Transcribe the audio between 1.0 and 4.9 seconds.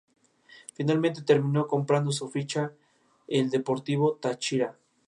terminó comprando su ficha el Deportivo Táchira.